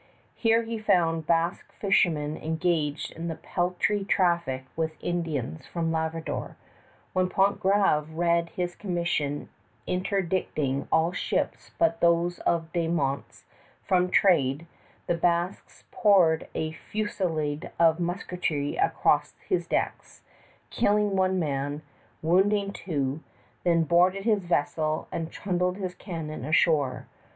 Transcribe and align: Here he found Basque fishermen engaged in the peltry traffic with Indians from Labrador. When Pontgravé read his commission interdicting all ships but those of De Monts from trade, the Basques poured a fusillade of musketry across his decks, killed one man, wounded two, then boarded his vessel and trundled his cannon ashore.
Here 0.33 0.63
he 0.63 0.79
found 0.79 1.27
Basque 1.27 1.71
fishermen 1.73 2.35
engaged 2.35 3.11
in 3.11 3.27
the 3.27 3.35
peltry 3.35 4.03
traffic 4.03 4.65
with 4.75 4.97
Indians 4.99 5.67
from 5.67 5.91
Labrador. 5.91 6.55
When 7.13 7.29
Pontgravé 7.29 8.07
read 8.09 8.49
his 8.49 8.75
commission 8.75 9.49
interdicting 9.85 10.87
all 10.91 11.11
ships 11.11 11.69
but 11.77 12.01
those 12.01 12.39
of 12.39 12.71
De 12.73 12.87
Monts 12.87 13.45
from 13.83 14.09
trade, 14.09 14.65
the 15.05 15.13
Basques 15.13 15.83
poured 15.91 16.47
a 16.55 16.71
fusillade 16.71 17.69
of 17.77 17.99
musketry 17.99 18.77
across 18.77 19.35
his 19.47 19.67
decks, 19.67 20.23
killed 20.71 21.15
one 21.15 21.37
man, 21.37 21.83
wounded 22.23 22.73
two, 22.73 23.19
then 23.63 23.83
boarded 23.83 24.23
his 24.23 24.45
vessel 24.47 25.07
and 25.11 25.31
trundled 25.31 25.77
his 25.77 25.93
cannon 25.93 26.43
ashore. 26.43 27.05